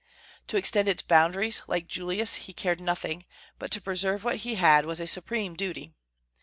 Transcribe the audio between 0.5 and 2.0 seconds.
extend its boundaries, like